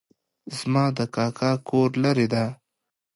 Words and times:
زما 0.57 0.85
د 0.97 0.99
کاکا 1.15 1.51
کور 1.67 1.89
لرې 2.03 2.27
ده 2.33 2.45